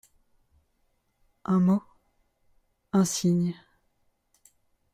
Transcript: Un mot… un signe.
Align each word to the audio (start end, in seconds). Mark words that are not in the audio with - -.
Un 1.45 1.59
mot… 1.59 1.83
un 2.91 3.05
signe. 3.05 3.53